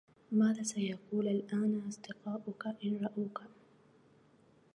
[0.31, 3.41] ماذا سيقول الآن أصدقاؤك إن رأوك؟